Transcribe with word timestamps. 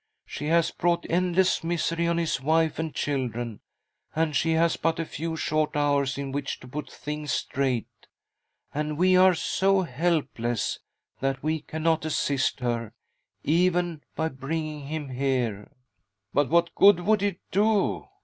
She 0.25 0.47
has 0.47 0.71
brought 0.71 1.05
endless 1.11 1.63
misery 1.63 2.07
on 2.07 2.17
his 2.17 2.41
wife 2.41 2.79
and 2.79 2.91
children, 2.91 3.59
and 4.15 4.35
she 4.35 4.53
has 4.53 4.75
but 4.75 4.99
a 4.99 5.05
few 5.05 5.35
short 5.37 5.75
hours 5.75 6.17
in 6.17 6.31
which 6.31 6.59
to 6.61 6.67
put 6.67 6.89
things 6.89 7.31
straight. 7.31 8.07
And 8.73 8.97
we 8.97 9.15
are 9.15 9.35
so 9.35 9.81
helpless 9.81 10.79
that 11.19 11.43
we 11.43 11.59
cannot 11.61 12.03
assist 12.03 12.61
her 12.61 12.93
even 13.43 14.01
by 14.15 14.29
bringing 14.29 14.87
him 14.87 15.09
here."" 15.09 15.69
But 16.33 16.49
what 16.49 16.73
good 16.73 17.01
would 17.01 17.21
it 17.21 17.37
do 17.51 18.07